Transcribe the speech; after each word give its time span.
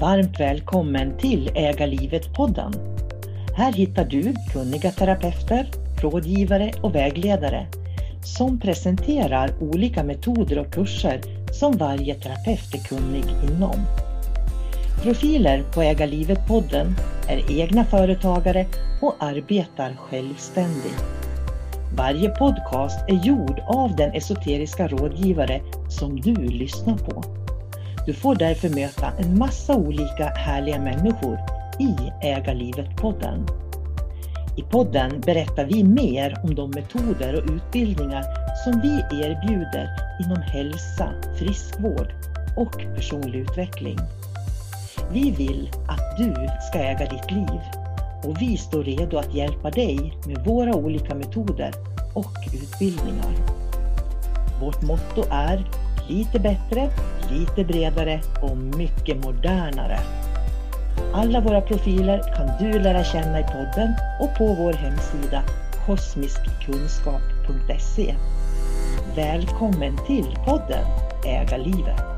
Varmt 0.00 0.40
välkommen 0.40 1.18
till 1.18 1.50
Äga 1.54 1.86
livet-podden. 1.86 2.72
Här 3.56 3.72
hittar 3.72 4.04
du 4.04 4.34
kunniga 4.52 4.90
terapeuter, 4.90 5.66
rådgivare 6.02 6.72
och 6.82 6.94
vägledare 6.94 7.66
som 8.24 8.60
presenterar 8.60 9.50
olika 9.60 10.04
metoder 10.04 10.58
och 10.58 10.72
kurser 10.72 11.20
som 11.52 11.72
varje 11.72 12.14
terapeut 12.14 12.74
är 12.74 12.78
kunnig 12.78 13.24
inom. 13.50 13.86
Profiler 15.02 15.62
på 15.74 15.82
Äga 15.82 16.06
livet-podden 16.06 16.94
är 17.28 17.60
egna 17.60 17.84
företagare 17.84 18.66
och 19.02 19.14
arbetar 19.18 19.96
självständigt. 19.96 21.04
Varje 21.96 22.28
podcast 22.28 22.98
är 23.08 23.26
gjord 23.26 23.60
av 23.68 23.96
den 23.96 24.12
esoteriska 24.12 24.88
rådgivare 24.88 25.60
som 25.88 26.20
du 26.20 26.34
lyssnar 26.34 26.96
på. 26.96 27.46
Du 28.06 28.14
får 28.14 28.34
därför 28.34 28.68
möta 28.68 29.12
en 29.18 29.38
massa 29.38 29.76
olika 29.76 30.24
härliga 30.26 30.80
människor 30.80 31.38
i 31.80 32.26
Äga 32.26 32.52
livet-podden. 32.52 33.46
I 34.56 34.62
podden 34.62 35.20
berättar 35.20 35.64
vi 35.64 35.84
mer 35.84 36.40
om 36.44 36.54
de 36.54 36.70
metoder 36.70 37.34
och 37.34 37.50
utbildningar 37.50 38.24
som 38.64 38.80
vi 38.80 39.22
erbjuder 39.22 39.88
inom 40.24 40.42
hälsa, 40.42 41.12
friskvård 41.38 42.14
och 42.56 42.94
personlig 42.94 43.38
utveckling. 43.38 43.98
Vi 45.12 45.30
vill 45.30 45.70
att 45.88 46.16
du 46.18 46.34
ska 46.70 46.78
äga 46.78 47.06
ditt 47.10 47.30
liv 47.30 47.60
och 48.24 48.42
vi 48.42 48.56
står 48.56 48.84
redo 48.84 49.18
att 49.18 49.34
hjälpa 49.34 49.70
dig 49.70 50.14
med 50.26 50.44
våra 50.44 50.74
olika 50.74 51.14
metoder 51.14 51.72
och 52.14 52.32
utbildningar. 52.54 53.34
Vårt 54.60 54.82
motto 54.82 55.24
är 55.30 55.64
lite 56.08 56.38
bättre, 56.38 56.90
lite 57.30 57.64
bredare 57.64 58.20
och 58.42 58.56
mycket 58.56 59.24
modernare. 59.24 59.98
Alla 61.14 61.40
våra 61.40 61.60
profiler 61.60 62.22
kan 62.36 62.50
du 62.60 62.78
lära 62.78 63.04
känna 63.04 63.40
i 63.40 63.42
podden 63.42 63.94
och 64.20 64.34
på 64.38 64.54
vår 64.54 64.72
hemsida 64.72 65.42
kosmiskkunskap.se. 65.86 68.14
Välkommen 69.16 69.96
till 70.06 70.36
podden 70.46 70.84
Äga 71.26 71.56
livet! 71.56 72.15